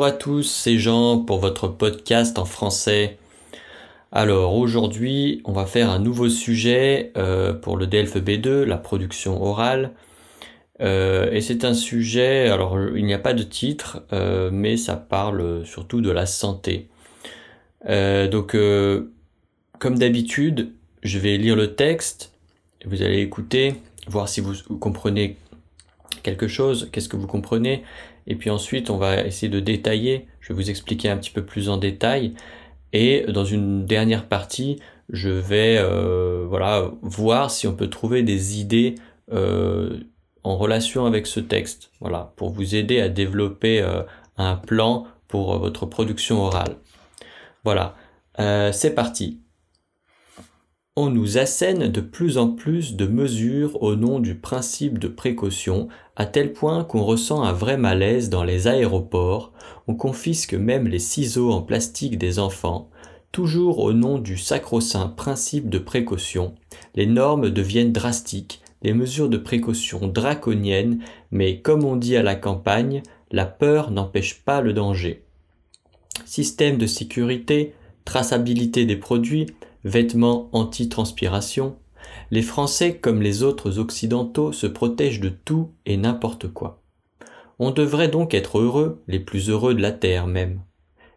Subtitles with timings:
[0.00, 3.18] Bonjour à tous, c'est Jean pour votre podcast en français.
[4.12, 9.42] Alors aujourd'hui, on va faire un nouveau sujet euh, pour le DLF B2, la production
[9.42, 9.90] orale.
[10.80, 14.96] Euh, et c'est un sujet, alors il n'y a pas de titre, euh, mais ça
[14.96, 16.88] parle surtout de la santé.
[17.86, 18.56] donc
[19.78, 20.72] comme d'habitude,
[21.02, 22.32] je vais lire le texte,
[22.86, 23.74] vous allez écouter,
[24.08, 25.36] voir si vous comprenez
[26.22, 27.82] quelque chose, qu'est-ce que vous comprenez,
[28.26, 31.44] et puis ensuite on va essayer de détailler, je vais vous expliquer un petit peu
[31.44, 32.34] plus en détail,
[32.92, 38.60] et dans une dernière partie, je vais euh, voilà voir si on peut trouver des
[38.60, 38.94] idées
[39.32, 39.98] euh,
[40.42, 44.02] en relation avec ce texte, voilà, pour vous aider à développer euh,
[44.36, 46.76] un plan pour votre production orale.
[47.64, 47.94] Voilà,
[48.72, 49.40] c'est parti
[50.96, 55.88] on nous assène de plus en plus de mesures au nom du principe de précaution,
[56.16, 59.52] à tel point qu'on ressent un vrai malaise dans les aéroports,
[59.86, 62.90] on confisque même les ciseaux en plastique des enfants,
[63.30, 66.54] toujours au nom du sacro-saint principe de précaution,
[66.96, 71.00] les normes deviennent drastiques, les mesures de précaution draconiennes,
[71.30, 75.22] mais comme on dit à la campagne, la peur n'empêche pas le danger.
[76.24, 79.46] Système de sécurité, traçabilité des produits,
[79.84, 81.76] vêtements anti-transpiration,
[82.30, 86.82] les Français comme les autres occidentaux se protègent de tout et n'importe quoi.
[87.58, 90.60] On devrait donc être heureux, les plus heureux de la Terre même.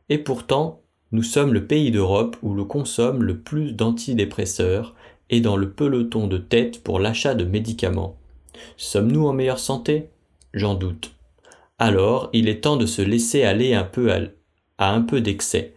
[0.10, 4.96] Et pourtant, nous sommes le pays d'Europe où l'on consomme le plus d'antidépresseurs
[5.30, 8.18] et dans le peloton de tête pour l'achat de médicaments.
[8.78, 10.10] Sommes-nous en meilleure santé?
[10.54, 11.16] J'en doute.
[11.80, 14.20] Alors, il est temps de se laisser aller un peu à,
[14.78, 15.74] à un peu d'excès.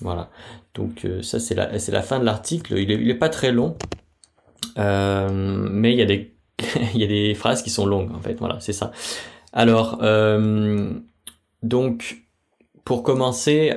[0.00, 0.30] Voilà.
[0.74, 2.78] Donc euh, ça c'est la, la fin de l'article.
[2.78, 3.76] Il n'est est pas très long,
[4.78, 6.34] euh, mais il y, a des,
[6.94, 8.34] il y a des phrases qui sont longues en fait.
[8.34, 8.92] Voilà, c'est ça.
[9.52, 10.92] Alors, euh,
[11.62, 12.22] donc
[12.84, 13.74] pour commencer,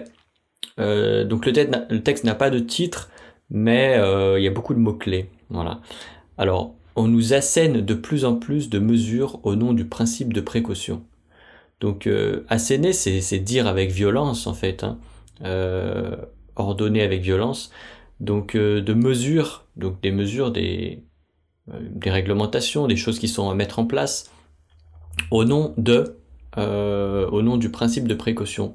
[0.77, 3.09] donc le, texte, le texte n'a pas de titre,
[3.49, 3.95] mais
[4.37, 5.29] il y a beaucoup de mots-clés.
[5.49, 5.81] Voilà.
[6.37, 10.41] Alors, on nous assène de plus en plus de mesures au nom du principe de
[10.41, 11.03] précaution.
[11.79, 12.09] Donc,
[12.49, 14.83] asséner, c'est dire avec violence en fait.
[14.83, 14.97] Hein
[16.55, 17.71] ordonné avec violence.
[18.19, 21.03] Donc euh, de mesures, donc des mesures, des,
[21.73, 24.31] euh, des réglementations, des choses qui sont à mettre en place
[25.31, 26.17] au nom de,
[26.57, 28.73] euh, au nom du principe de précaution.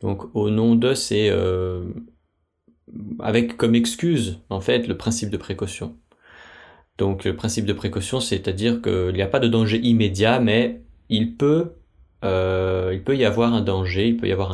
[0.00, 1.30] Donc au nom de, c'est
[3.20, 5.96] avec comme excuse en fait le principe de précaution.
[6.98, 11.36] Donc le principe de précaution, c'est-à-dire qu'il n'y a pas de danger immédiat, mais il
[11.36, 11.72] peut,
[12.24, 14.52] il y avoir un danger, il peut y avoir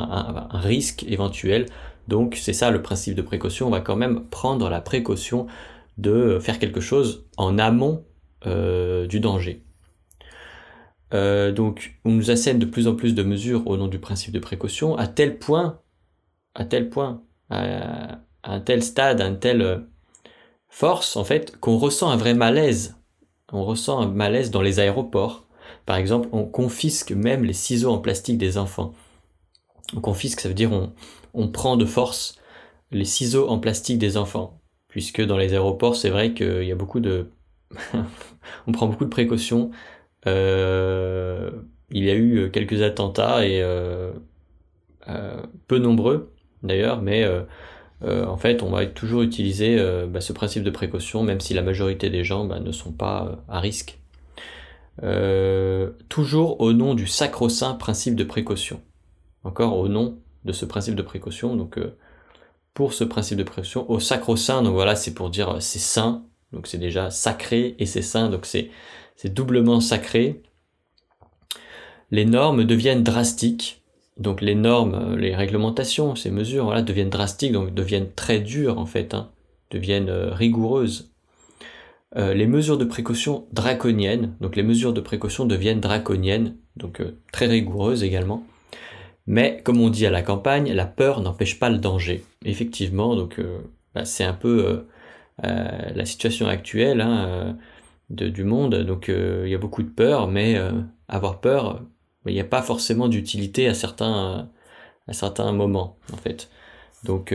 [0.55, 1.67] un risque éventuel
[2.09, 5.47] donc c'est ça le principe de précaution, on va quand même prendre la précaution
[5.99, 8.05] de faire quelque chose en amont
[8.47, 9.65] euh, du danger.
[11.15, 14.33] Euh, donc on nous assène de plus en plus de mesures au nom du principe
[14.33, 15.81] de précaution, à tel point,
[16.55, 19.79] à tel point, à, un tel stade, à une telle euh,
[20.69, 22.97] force en fait, qu'on ressent un vrai malaise.
[23.53, 25.47] On ressent un malaise dans les aéroports.
[25.85, 28.95] Par exemple, on confisque même les ciseaux en plastique des enfants.
[29.97, 30.71] On confisque, ça veut dire
[31.34, 32.37] on, prend de force
[32.91, 34.60] les ciseaux en plastique des enfants.
[34.88, 37.31] Puisque dans les aéroports, c'est vrai qu'il y a beaucoup de...
[38.66, 39.71] on prend beaucoup de précautions.
[40.27, 41.50] Euh,
[41.91, 44.12] il y a eu quelques attentats et euh,
[45.09, 47.27] euh, peu nombreux d'ailleurs, mais
[48.03, 49.78] en fait, on va toujours utiliser
[50.09, 53.38] bah, ce principe de précaution, même si la majorité des gens bah, ne sont pas
[53.48, 53.98] à risque.
[56.09, 58.81] toujours au nom du sacro-saint principe de précaution.
[59.44, 61.56] Encore au nom de ce principe de précaution.
[61.56, 61.97] Donc, euh,
[62.75, 66.25] pour ce principe de précaution, au sacro-saint, donc voilà, c'est pour dire euh, c'est saint,
[66.53, 68.71] donc c'est déjà sacré et c'est saint, donc c'est
[69.34, 70.43] doublement sacré.
[72.10, 73.82] Les normes deviennent drastiques,
[74.16, 78.78] donc les normes, euh, les réglementations, ces mesures, voilà, deviennent drastiques, donc deviennent très dures
[78.78, 79.31] en fait, hein,
[79.71, 81.12] deviennent rigoureuses.
[82.16, 87.03] les mesures de précaution draconiennes, donc les mesures de précaution deviennent draconiennes, donc
[87.33, 88.47] très rigoureuses également.
[89.28, 92.25] Mais comme on dit à la campagne, la peur n'empêche pas le danger.
[92.47, 93.59] Effectivement, donc euh,
[93.95, 94.89] bah, c'est un peu euh,
[95.45, 97.59] euh, la situation actuelle hein,
[98.09, 98.75] du monde.
[98.84, 100.59] Donc il y a beaucoup de peur, mais
[101.09, 101.83] avoir peur,
[102.25, 104.48] il n'y a pas forcément d'utilité à certains
[105.07, 106.48] à certains moments en fait.
[107.04, 107.34] Donc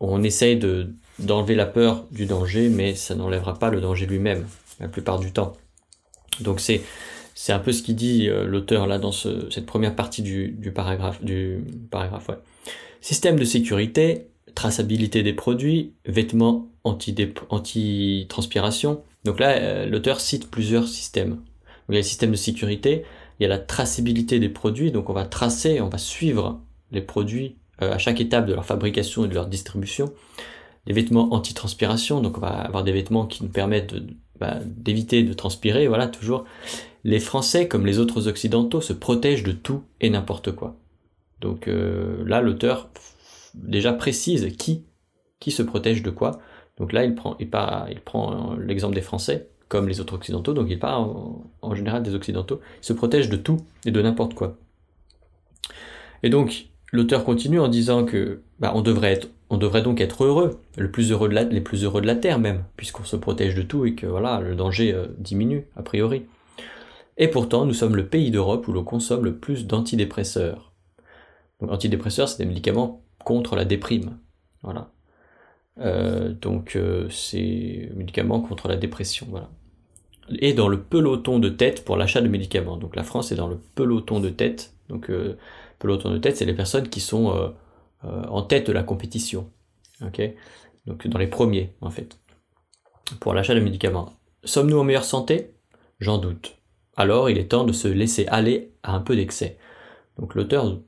[0.00, 4.44] on essaye de d'enlever la peur du danger, mais ça n'enlèvera pas le danger lui-même
[4.80, 5.52] la plupart du temps.
[6.40, 6.82] Donc c'est
[7.42, 11.24] c'est un peu ce qu'il dit euh, l'auteur là dans cette première partie du, paragraphe.
[11.24, 11.64] Du.
[13.00, 19.02] Système de sécurité, traçabilité des produits, vêtements anti-transpiration.
[19.24, 21.40] Donc là, euh, l'auteur cite plusieurs systèmes.
[21.88, 23.06] il y a le système de sécurité,
[23.38, 26.60] il y a la traçabilité des produits, donc on va tracer, on va suivre
[26.92, 30.12] les produits à chaque étape de leur fabrication et de leur distribution.
[30.86, 33.94] Les vêtements anti-transpiration, donc on va avoir des vêtements qui nous permettent
[34.40, 36.44] bah, d'éviter de transpirer, voilà, toujours.
[37.04, 40.76] Les Français, comme les autres Occidentaux, se protègent de tout et n'importe quoi.
[41.40, 42.90] Donc là, l'auteur
[43.54, 44.84] déjà précise qui,
[45.38, 46.40] qui se protège de quoi.
[46.76, 47.48] Donc là, il prend, il,
[47.90, 51.14] il prend l'exemple des Français, comme les autres occidentaux, donc il parle
[51.62, 54.56] en, général des occidentaux, se protège de tout et de n'importe quoi.
[56.24, 60.24] Et donc, l'auteur continue en disant que bah, on, devrait être, on devrait donc être
[60.24, 63.16] heureux, le plus heureux de la, les plus heureux de la Terre même, puisqu'on se
[63.16, 66.22] protège de tout et que voilà, le danger euh, diminue, a priori.
[67.16, 70.72] Et pourtant, nous sommes le pays d'Europe où l'on consomme le plus d'antidépresseurs.
[71.60, 74.18] Donc, antidépresseurs, c'est des médicaments contre la déprime.
[74.62, 74.90] Voilà.
[75.78, 79.48] Euh, donc euh, c'est médicaments contre la dépression, voilà.
[80.38, 82.76] Et dans le peloton de tête pour l'achat de médicaments.
[82.76, 84.74] Donc la France est dans le peloton de tête.
[84.88, 85.36] Donc euh,
[85.80, 87.52] peloton de tête, c'est les personnes qui sont
[88.02, 89.50] en tête de la compétition.
[90.02, 90.22] Ok?
[90.86, 92.16] Donc dans les premiers en fait.
[93.18, 94.12] Pour l'achat de médicaments.
[94.44, 95.54] Sommes-nous en meilleure santé?
[95.98, 96.56] J'en doute.
[96.96, 99.58] Alors il est temps de se laisser aller à un peu d'excès.
[100.18, 100.78] Donc l'auteur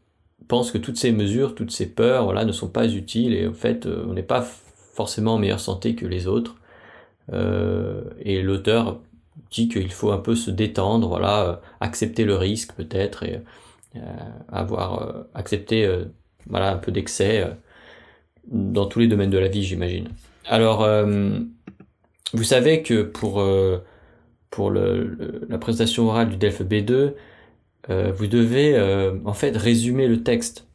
[0.52, 3.54] pense que toutes ces mesures, toutes ces peurs, voilà, ne sont pas utiles et en
[3.54, 6.56] fait, on n'est pas forcément en meilleure santé que les autres.
[7.32, 9.00] Euh, et l'auteur
[9.50, 13.40] dit qu'il faut un peu se détendre, voilà, euh, accepter le risque peut-être et euh,
[14.50, 15.88] avoir accepté
[16.46, 17.46] voilà un peu d'excès
[18.46, 20.08] dans tous les domaines de la vie, j'imagine.
[20.46, 20.86] Alors,
[22.32, 23.44] vous savez que pour
[24.50, 27.14] pour le, la présentation orale du DELF B2,
[27.88, 28.78] vous devez
[29.24, 30.66] en fait résumer le texte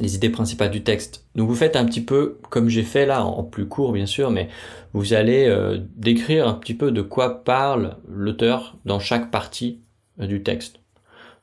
[0.00, 1.26] les idées principales du texte.
[1.34, 4.30] Donc vous faites un petit peu comme j'ai fait là, en plus court bien sûr,
[4.30, 4.48] mais
[4.92, 9.80] vous allez euh, décrire un petit peu de quoi parle l'auteur dans chaque partie
[10.20, 10.79] euh, du texte.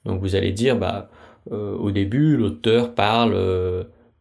[0.08, 1.10] Donc vous allez dire, bah,
[1.52, 3.34] euh, au début, l'auteur parle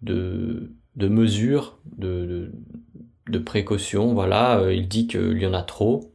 [0.03, 2.53] de, de mesures, de,
[3.29, 6.13] de, précautions, voilà, il dit qu'il y en a trop.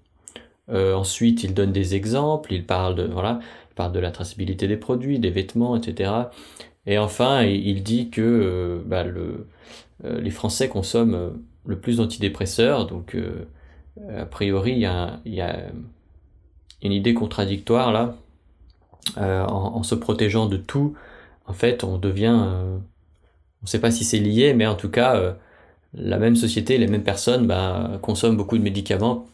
[0.70, 3.40] ensuite, il donne des exemples, il parle de, voilà,
[3.72, 6.30] il parle de la traçabilité des produits, des vêtements, etc.
[6.86, 9.48] Et enfin, il dit que euh, bah, le,
[10.06, 11.30] euh, les Français consomment euh,
[11.66, 13.16] le plus d'antidépresseurs, donc
[14.10, 15.60] a priori il y a, y a,
[16.82, 18.16] une idée contradictoire là.
[19.18, 20.94] En, en, se protégeant de tout,
[21.48, 22.82] en fait, on devient, on
[23.64, 25.36] ne sait pas si c'est lié, mais en tout cas,
[25.94, 29.26] la même société, les mêmes personnes bah, consomment beaucoup de médicaments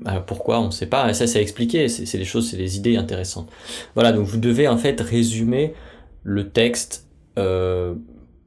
[0.00, 0.60] bah, pourquoi?
[0.60, 1.08] On ne sait pas.
[1.10, 1.88] Et ça, c'est expliqué.
[1.88, 3.50] C'est des choses, c'est des idées intéressantes.
[3.94, 5.74] Voilà, donc vous devez en fait résumer
[6.22, 7.06] le texte,
[7.38, 7.94] euh,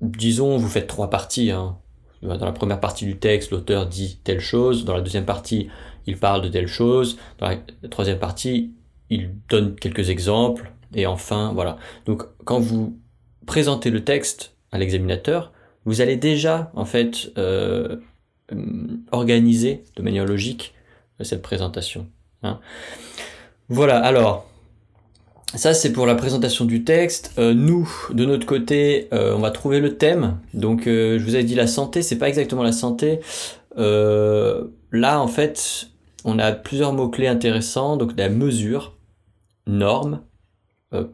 [0.01, 1.51] disons, vous faites trois parties.
[1.51, 1.77] Hein.
[2.21, 4.85] Dans la première partie du texte, l'auteur dit telle chose.
[4.85, 5.67] Dans la deuxième partie,
[6.07, 7.17] il parle de telle chose.
[7.39, 7.57] Dans la
[7.89, 8.71] troisième partie,
[9.13, 10.71] il donne quelques exemples.
[10.93, 11.77] Et enfin, voilà.
[12.05, 12.97] Donc, quand vous
[13.45, 15.51] présentez le texte à l'examinateur,
[15.85, 17.97] vous allez déjà, en fait, euh,
[19.11, 20.73] organiser de manière logique
[21.21, 22.07] cette présentation.
[22.43, 22.59] Hein.
[23.69, 24.45] Voilà, alors,
[25.55, 27.33] ça, c'est pour la présentation du texte.
[27.37, 30.37] Euh, nous, de notre côté, euh, on va trouver le thème.
[30.53, 33.19] Donc, euh, je vous avais dit la santé, c'est pas exactement la santé.
[33.75, 35.87] là, en fait,
[36.25, 37.97] on a plusieurs mots-clés intéressants.
[37.97, 38.95] Donc, la mesure,
[39.67, 40.21] norme,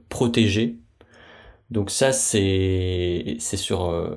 [0.10, 0.78] protéger.
[1.70, 4.16] Donc, ça, c'est sur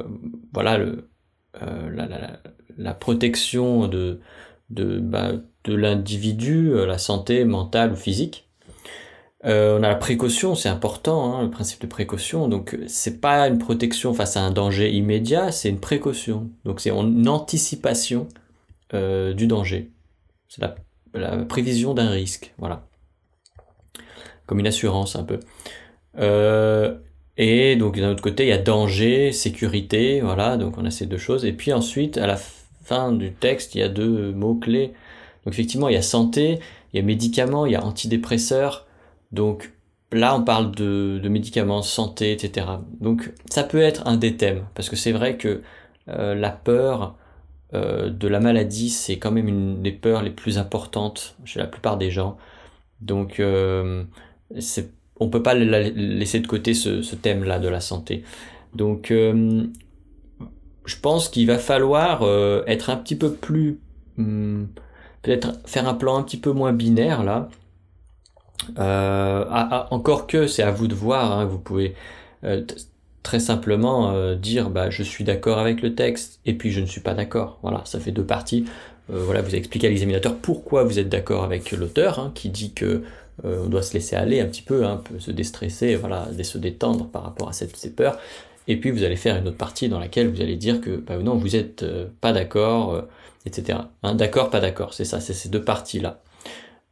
[0.52, 1.10] voilà le
[1.60, 2.40] la, la,
[2.76, 4.20] la, protection de
[4.70, 5.32] de bah,
[5.64, 8.48] de l'individu, la santé mentale ou physique.
[9.44, 12.48] Euh, on a la précaution, c'est important, hein, le principe de précaution.
[12.48, 16.50] Donc c'est pas une protection face à un danger immédiat, c'est une précaution.
[16.64, 18.28] Donc c'est une anticipation
[18.94, 19.90] euh, du danger.
[20.48, 20.76] C'est la,
[21.44, 22.86] prévision d'un risque, voilà.
[24.46, 25.40] Comme une assurance un peu.
[26.18, 26.96] Euh,
[27.36, 30.56] et donc d'un autre côté, il y a danger, sécurité, voilà.
[30.56, 31.44] Donc on a ces deux choses.
[31.44, 34.92] Et puis ensuite, à la fin du texte, il y a deux mots clés.
[35.44, 36.58] Donc effectivement, il y a santé,
[36.92, 38.86] il y a médicaments, il y a antidépresseurs.
[39.32, 39.72] Donc
[40.12, 42.66] là, on parle de, médicaments, santé, etc.
[43.00, 45.62] Donc ça peut être un des thèmes, parce que c'est vrai que
[46.08, 47.16] euh, la peur
[47.74, 51.66] euh, de la maladie, c'est quand même une des peurs les plus importantes chez la
[51.66, 52.36] plupart des gens.
[53.02, 54.04] Donc euh,
[55.20, 58.24] on peut pas laisser de côté ce, thème-là de la santé.
[58.74, 59.64] Donc euh,
[60.84, 62.22] je pense qu'il va falloir
[62.66, 63.78] être un petit peu plus...
[64.16, 64.64] Hmm,
[65.22, 67.48] peut-être faire un plan un petit peu moins binaire là,
[68.78, 69.44] euh,
[69.90, 71.94] encore que c'est à vous de voir, hein, vous pouvez
[72.44, 72.64] euh,
[73.22, 76.86] très simplement euh, dire bah, je suis d'accord avec le texte et puis je ne
[76.86, 77.58] suis pas d'accord.
[77.62, 78.64] Voilà, ça fait deux parties.
[79.08, 83.02] Voilà, vous expliquez à l'examinateur pourquoi vous êtes d'accord avec l'auteur, hein, qui dit que
[83.44, 87.24] on doit se laisser aller un petit peu, hein, se déstresser, voilà, se détendre par
[87.24, 88.18] rapport à cette, ces peurs.
[88.68, 91.16] Et puis vous allez faire une autre partie dans laquelle vous allez dire que bah,
[91.16, 91.84] non, vous n'êtes
[92.20, 93.04] pas d'accord,
[93.44, 93.78] etc.
[94.02, 96.22] Hein, d'accord, pas d'accord, c'est ça, c'est ces deux parties-là.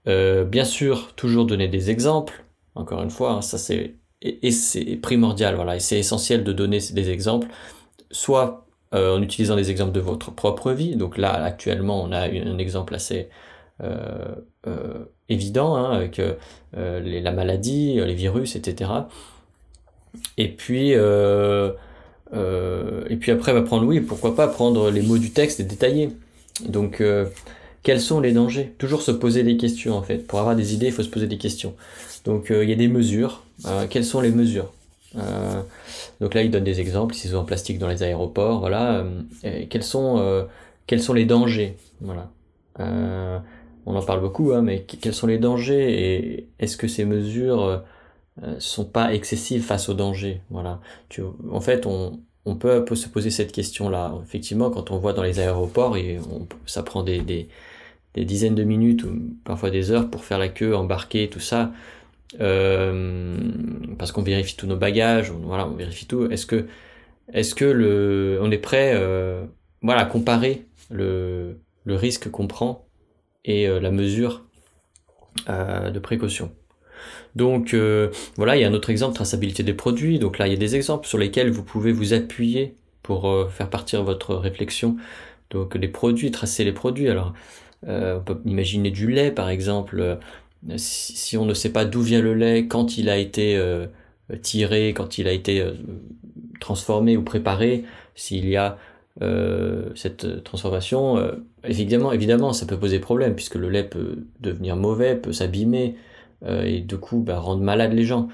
[0.07, 2.45] bien sûr, toujours donner des exemples.
[2.75, 7.49] Encore une fois, ça c'est et, primordial, voilà, et c'est essentiel de donner des exemples,
[8.11, 10.97] soit euh, en utilisant des exemples de votre propre vie.
[10.97, 13.29] Donc là, actuellement, on a un exemple assez
[13.85, 14.35] euh,
[14.67, 16.21] euh, évident hein, avec
[16.73, 18.91] la maladie, les virus, etc.
[20.37, 20.97] Et puis, et
[23.17, 26.11] puis après, on va prendre, oui, pourquoi pas prendre les mots du texte et détailler.
[26.67, 27.01] Donc,
[27.85, 28.75] quels sont les dangers?
[28.77, 30.27] Toujours se poser des questions en fait.
[30.27, 31.75] Pour avoir des idées, il faut se poser des questions.
[32.25, 33.45] Donc il y a des mesures.
[33.89, 34.73] Quelles sont les mesures?
[35.17, 35.63] Euh,
[36.21, 38.61] Donc là, il donne des exemples, ciseaux en plastique dans les aéroports.
[38.61, 39.05] Voilà.
[39.69, 40.47] quels sont
[40.87, 42.31] quels sont les dangers Voilà.
[42.79, 47.83] on en parle beaucoup, hein, mais quels sont les dangers et est-ce que ces mesures
[48.59, 50.81] sont pas excessives face aux dangers Voilà.
[51.51, 52.21] En fait, on,
[52.57, 54.15] peut, se poser cette question-là.
[54.23, 55.97] Effectivement, quand on voit dans les aéroports,
[56.67, 57.49] ça prend des, des,
[58.15, 59.11] des, dizaines de minutes ou
[59.45, 61.73] parfois des heures pour faire la queue, embarquer, tout ça,
[62.39, 63.37] euh,
[63.99, 66.31] parce qu'on vérifie tous nos bagages, on, voilà, on vérifie tout.
[66.31, 66.67] Est-ce que,
[67.33, 69.45] est-ce que le, on est prêt, euh,
[69.83, 72.87] voilà, à comparer le, le risque qu'on prend
[73.45, 74.45] et euh, la mesure
[75.49, 76.53] de précaution?
[77.35, 77.75] Donc
[78.37, 80.19] voilà, il y a un autre exemple, traçabilité des produits.
[80.19, 83.71] Donc là, il y a des exemples sur lesquels vous pouvez vous appuyer pour faire
[83.71, 84.97] partir votre réflexion.
[85.51, 87.09] Donc les produits, tracer les produits.
[87.09, 87.33] Alors
[87.87, 90.19] on peut imaginer du lait par exemple
[90.77, 93.87] si, on ne sait pas d'où vient le lait, quand il a été euh,
[94.43, 95.73] tiré, quand il a été euh,
[96.61, 98.79] transformé ou préparé, s'il y a
[99.23, 101.19] euh, cette transformation,
[101.65, 105.97] évidemment, évidemment, ça peut poser problème puisque le lait peut devenir mauvais, peut s'abîmer
[106.47, 108.29] et du coup bah, rendre malade les gens.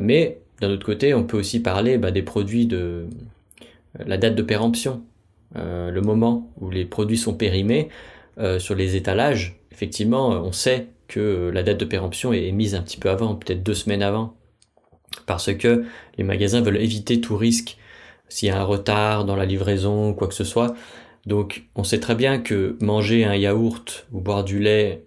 [0.00, 3.06] mais d'un autre côté, on peut aussi parler bah, des produits de
[3.98, 5.02] la date de péremption,
[5.54, 7.88] le moment où les produits sont périmés.
[8.38, 12.82] Euh, sur les étalages, effectivement, on sait que la date de péremption est mise un
[12.82, 14.36] petit peu avant, peut-être deux semaines avant,
[15.26, 15.84] parce que
[16.16, 17.78] les magasins veulent éviter tout risque
[18.28, 20.74] s'il y a un retard dans la livraison ou quoi que ce soit.
[21.26, 25.04] Donc on sait très bien que manger un yaourt ou boire du lait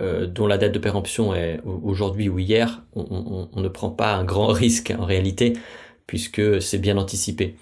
[0.00, 4.24] euh, dont la date de péremption est aujourd'hui ou hier, on, ne prend pas un
[4.24, 5.54] grand risque en réalité,
[6.06, 7.56] puisque c'est bien anticipé.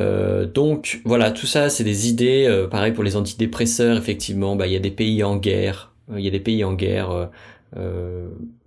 [0.00, 2.46] Euh, donc voilà, tout ça, c'est des idées.
[2.48, 5.92] Euh, pareil pour les antidépresseurs, effectivement, il y a des pays en guerre.
[6.10, 7.30] Euh, il y a des pays en guerre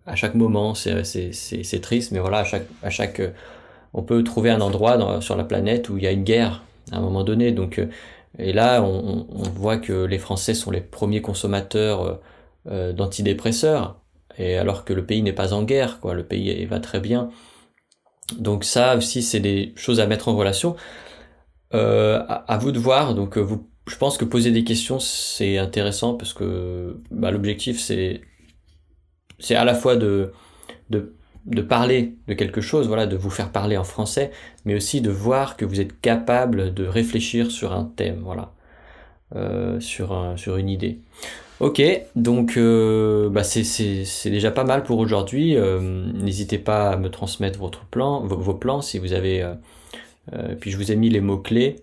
[0.05, 0.73] à chaque moment.
[0.75, 3.21] C'est triste, mais voilà, à chaque, à chaque,
[3.93, 6.97] on peut trouver un endroit sur la planète où il y a une guerre à
[6.97, 7.51] un moment donné.
[7.51, 7.81] Donc,
[8.39, 12.19] et là, on, on, voit que les Français sont les premiers consommateurs
[12.65, 13.97] d'antidépresseurs,
[14.37, 16.13] et alors que le pays n'est pas en guerre, quoi.
[16.13, 17.29] Le pays va très bien.
[18.37, 20.75] Donc ça aussi, c'est des choses à mettre en relation.
[21.73, 23.13] Euh, à, vous de voir.
[23.13, 27.79] Donc, euh, vous, je pense que poser des questions, c'est intéressant parce que bah, l'objectif,
[27.79, 28.21] c'est
[29.39, 30.31] c'est à la fois de,
[30.89, 31.13] de,
[31.45, 34.31] de, parler de quelque chose, voilà, de vous faire parler en français,
[34.65, 38.53] mais aussi de voir que vous êtes capable de réfléchir sur un thème, voilà,
[39.35, 41.01] euh, sur, un, sur une idée.
[41.59, 41.81] Ok,
[42.15, 45.55] donc euh, bah c'est déjà pas mal pour aujourd'hui.
[45.57, 45.79] Euh,
[46.13, 49.53] N'hésitez pas à me transmettre votre plan, vos, vos plans si vous avez euh,
[50.59, 51.77] puis je vous ai mis les mots-clés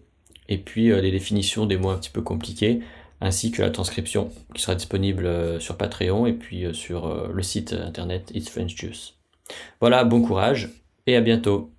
[0.49, 2.81] et puis euh, les définitions des mots un petit peu compliqués,
[3.21, 7.73] ainsi que la transcription qui sera disponible euh, sur Patreon et puis sur le site
[7.73, 9.15] internet It's French Juice.
[9.81, 10.71] Voilà, bon courage
[11.07, 11.74] et à bientôt.